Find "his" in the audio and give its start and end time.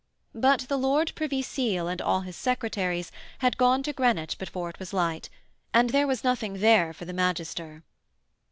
2.21-2.35